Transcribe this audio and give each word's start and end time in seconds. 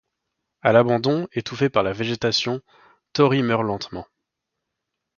A 0.63 0.71
l'abandon, 0.73 1.27
étouffé 1.33 1.69
par 1.69 1.83
la 1.83 1.93
végétation, 1.93 2.61
Thorey 3.13 3.43
meurt 3.43 3.61
lentement. 3.61 4.07